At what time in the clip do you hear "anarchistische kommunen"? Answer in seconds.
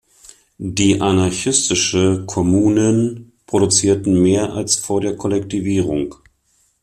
0.99-3.33